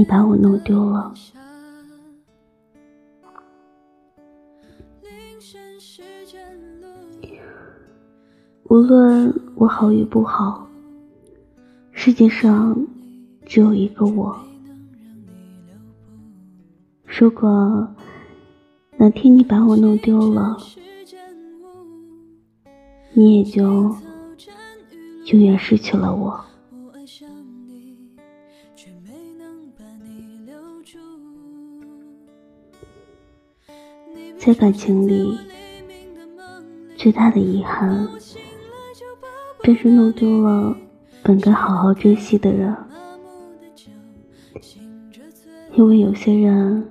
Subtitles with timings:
[0.00, 1.12] 你把我弄丢了，
[8.70, 10.66] 无论我好与不好，
[11.92, 12.74] 世界上
[13.44, 14.34] 只有一个我。
[17.04, 17.86] 如果
[18.96, 20.56] 哪天你把我弄丢了，
[23.12, 23.94] 你也就。
[25.26, 26.44] 永远失去了我，
[34.40, 35.38] 在感情里，
[36.96, 38.08] 最大的遗憾，
[39.62, 40.74] 便是弄丢了
[41.22, 42.74] 本该好好珍惜的人。
[45.74, 46.90] 因为有些人，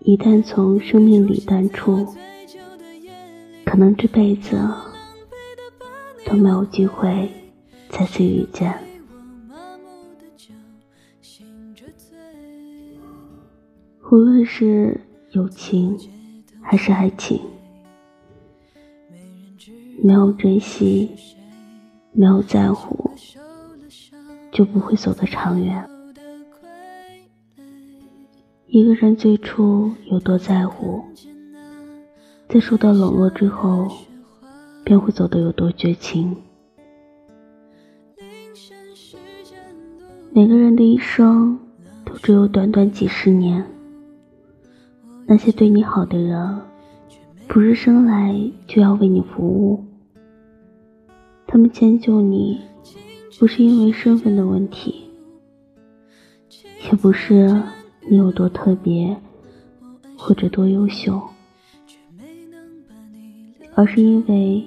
[0.00, 2.04] 一旦从生命里淡出，
[3.64, 4.60] 可能这辈子。
[6.28, 7.30] 都没有机会
[7.88, 8.76] 再次遇见。
[14.10, 15.96] 无论是友情
[16.68, 17.40] 还是爱情，
[20.02, 21.10] 没有珍惜，
[22.12, 23.10] 没有在乎，
[24.50, 25.88] 就不会走得长远。
[28.66, 31.04] 一个人最初有多在乎，
[32.48, 33.88] 在受到冷落之后。
[34.86, 36.36] 便会走得有多绝情。
[40.30, 41.58] 每个人的一生
[42.04, 43.66] 都只有短短几十年，
[45.26, 46.60] 那些对你好的人，
[47.48, 48.34] 不是生来
[48.66, 49.84] 就要为你服务。
[51.46, 52.60] 他们迁就你，
[53.38, 55.10] 不是因为身份的问题，
[56.84, 57.60] 也不是
[58.08, 59.16] 你有多特别
[60.16, 61.20] 或者多优秀，
[63.74, 64.66] 而是因为。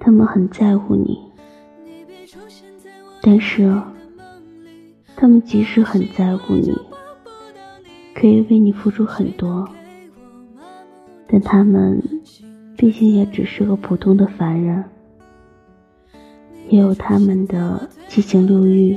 [0.00, 1.18] 他们很在乎你，
[3.22, 3.72] 但是
[5.16, 6.70] 他们即使很在乎你，
[8.14, 9.68] 可以为你付出很多，
[11.26, 12.00] 但他们
[12.76, 14.84] 毕竟也只是个普通的凡人，
[16.68, 18.96] 也有他们的七情六欲。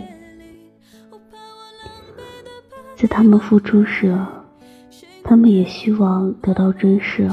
[2.95, 4.17] 在他们付出时，
[5.23, 7.29] 他们也希望得到珍视。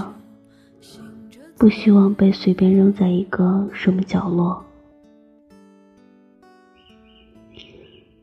[1.57, 4.63] 不希望被随便扔在一个什么角落。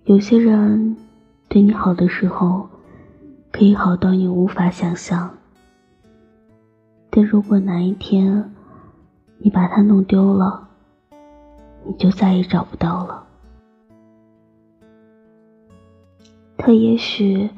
[0.03, 0.97] 有些人
[1.47, 2.67] 对你好的时候，
[3.61, 5.37] 可以好到你无法想象。
[7.11, 8.51] 但如果哪一天
[9.37, 10.67] 你把它弄丢了，
[11.85, 13.23] 你就再也找不到了。
[16.57, 17.51] 他也许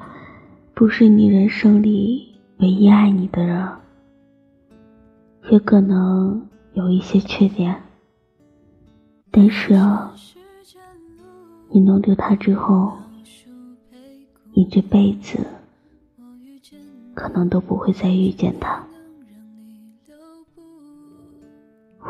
[0.73, 3.65] 不是你人生里唯一爱你的人。
[5.51, 7.81] 也可能有一些缺点，
[9.31, 9.73] 但是
[11.69, 12.91] 你弄丢他之后，
[14.51, 15.39] 你这辈子
[17.13, 18.83] 可能都不会再遇见他。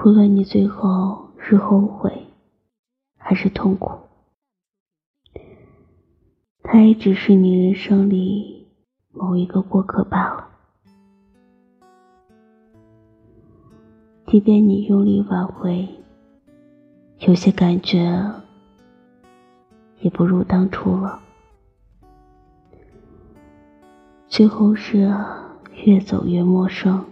[0.06, 2.28] 无论你最后是后悔
[3.18, 3.92] 还是痛苦，
[6.62, 8.68] 他也只是你人生里
[9.12, 10.50] 某一个过客罢了。
[14.28, 15.88] 即便你用力挽回，
[17.20, 18.32] 有些感觉
[20.02, 21.22] 也不如当初了。
[24.34, 25.16] 最后是
[25.86, 27.06] 越走越陌生。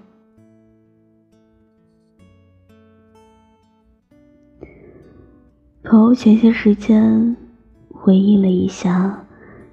[5.83, 7.37] 朋友前些时间
[7.89, 9.23] 回忆了一下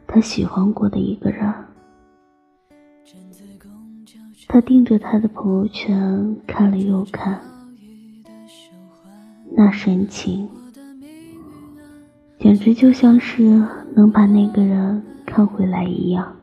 [0.07, 1.55] 他喜欢过的一个人。
[4.47, 7.41] 他盯着他的朋友圈看了又看，
[9.57, 10.47] 那神情，
[12.39, 13.43] 简直就像是
[13.97, 16.35] 能把那个人看回来一样。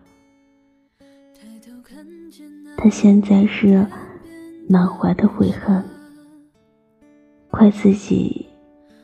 [2.78, 3.86] 他现在是
[4.70, 5.84] 满怀的悔恨，
[7.50, 8.48] 怪自己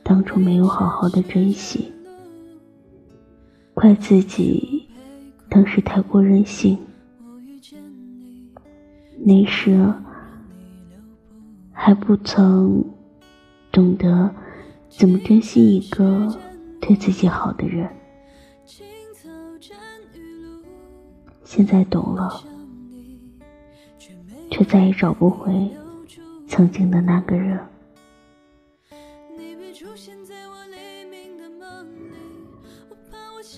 [0.03, 1.91] 当初没有好好的珍惜，
[3.73, 4.87] 怪自己
[5.49, 6.77] 当时太过任性。
[9.23, 9.93] 那时
[11.71, 12.83] 还不曾
[13.71, 14.29] 懂得
[14.89, 16.27] 怎么珍惜一个
[16.79, 17.87] 对自己好的人。
[21.43, 22.43] 现在懂了，
[24.51, 25.71] 却再也找不回
[26.47, 27.59] 曾经的那个人。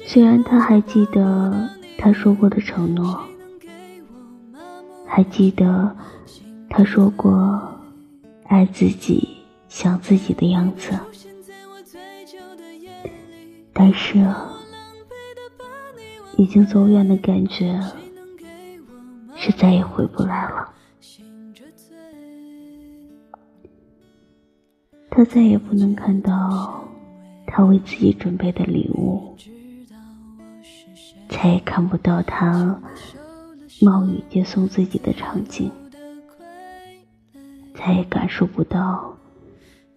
[0.06, 3.19] 虽然他还记得他说过的承诺，
[5.07, 5.95] 还记得
[6.69, 7.60] 他说过
[8.45, 9.38] 爱自己、
[9.68, 10.92] 想自己的样子，
[13.74, 14.24] 但是
[16.38, 17.80] 已经走远的感觉
[19.36, 20.69] 是再也回不来了。
[25.15, 26.83] 他再也不能看到
[27.45, 29.38] 他为自己准备的礼物。
[31.30, 32.81] 再也看不到他
[33.80, 35.69] 冒雨接送自己的场景，
[37.75, 39.15] 再也感受不到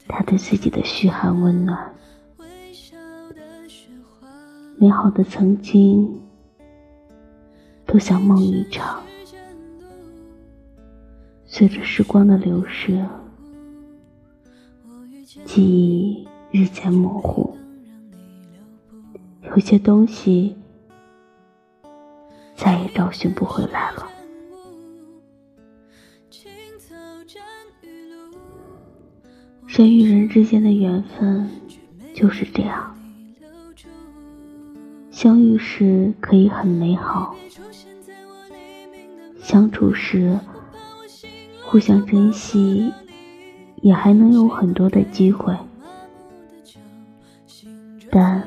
[0.07, 1.95] 他对自己的嘘寒问暖。
[4.77, 6.21] 美好的曾经
[7.87, 9.03] 都像梦一场，
[11.47, 13.03] 随着时光的流逝，
[15.45, 17.57] 记忆日渐模糊，
[19.43, 20.57] 有些东西。
[22.57, 24.09] 再也找寻不回来了。
[29.67, 31.49] 人与人之间的缘分
[32.15, 32.97] 就是这样，
[35.11, 37.37] 相遇时可以很美好，
[39.39, 40.41] 相处时
[41.63, 42.91] 互相珍惜，
[43.77, 45.57] 也还能有很多的机会。
[48.11, 48.43] 但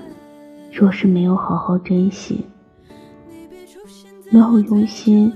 [0.72, 2.46] 若是没有好好珍惜，
[4.32, 5.32] 没有用心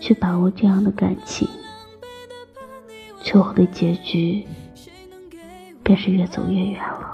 [0.00, 1.48] 去把握这样的感情，
[3.20, 4.44] 最后的结局
[5.82, 7.12] 便是越走越远了。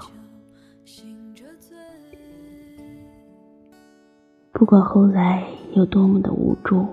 [4.51, 6.85] 不管后来有多么的无助，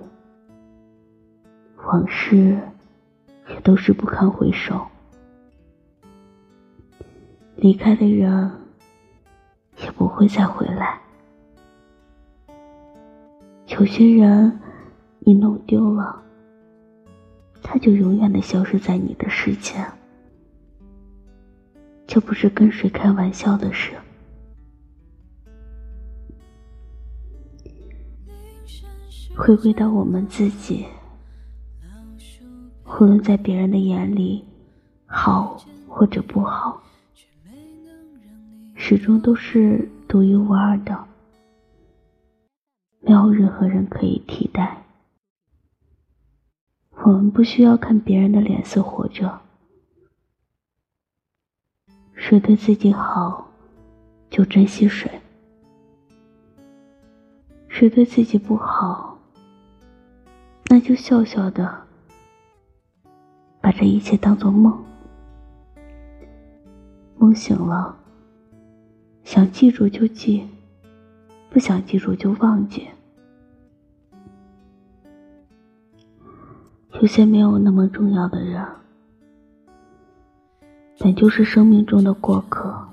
[1.84, 2.58] 往事
[3.48, 4.80] 也都是不堪回首。
[7.56, 8.50] 离开的人
[9.82, 11.00] 也不会再回来。
[13.68, 14.60] 有些人，
[15.20, 16.22] 你弄丢了，
[17.62, 19.84] 他就永远的消失在你的世界，
[22.06, 23.94] 这不是跟谁开玩笑的事。
[29.36, 30.86] 回归到我们自己，
[32.84, 34.44] 无论在别人的眼里
[35.04, 36.82] 好或者不好，
[38.88, 40.96] 始终都是独一无二的。
[43.00, 44.80] 没有任何人可以替代。
[46.92, 49.40] 我们不需要看别人的脸色活着。
[52.14, 53.50] 谁对自己好，
[54.30, 55.10] 就珍惜谁；
[57.66, 59.18] 谁对自己不好，
[60.66, 61.76] 那就笑笑的
[63.60, 64.80] 把这一切当做梦。
[67.18, 67.98] 梦醒了，
[69.26, 70.46] 想记住就记，
[71.50, 72.86] 不想记住就忘记。
[77.00, 78.64] 有些没有那么重要的人，
[81.00, 82.86] 本就是生命中的过客，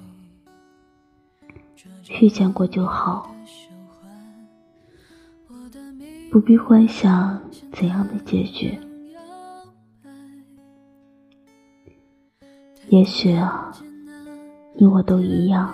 [2.19, 3.31] 遇见过就好，
[6.31, 7.39] 不必幻想
[7.71, 8.75] 怎样的结局。
[12.89, 13.71] 也许啊，
[14.73, 15.73] 你我都一样，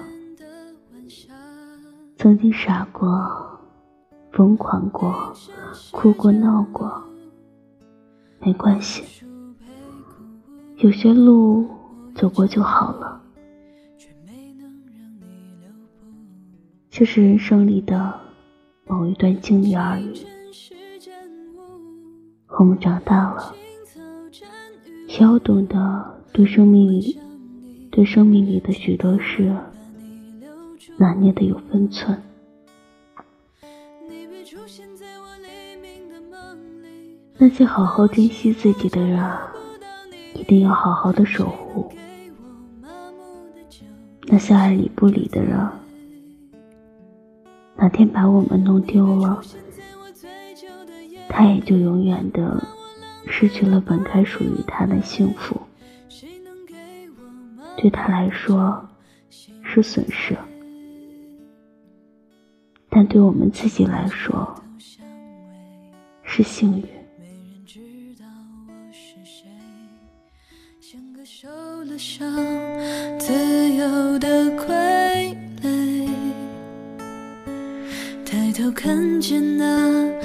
[2.21, 3.57] 曾经傻过，
[4.33, 5.33] 疯狂过，
[5.89, 7.01] 哭过闹过。
[8.41, 9.25] 没关系，
[10.79, 11.65] 有些路
[12.13, 13.21] 走过就好了。
[16.89, 18.13] 这是人生里的
[18.85, 20.25] 某一段经历而已。
[22.59, 23.55] 我们长大了，
[25.07, 27.17] 也要懂得对生命里、
[27.89, 29.55] 对生命里的许多事
[30.99, 32.21] 拿捏的有分寸。
[37.37, 39.25] 那些好好珍惜自己的人，
[40.33, 41.89] 一定要好好的守护；
[44.23, 45.57] 那些爱理不理的人，
[47.77, 49.41] 哪天把我们弄丢了，
[51.29, 52.61] 他也就永远的
[53.25, 55.55] 失去了本该属于他的幸福。
[57.77, 58.85] 对他来说
[59.63, 60.37] 是损失，
[62.89, 64.53] 但对我们自己来说
[66.23, 66.85] 是幸运。
[71.31, 71.47] 受
[71.83, 71.97] 了
[73.19, 73.33] 自
[73.75, 76.09] 由的傀儡，
[78.25, 80.18] 抬头看见那。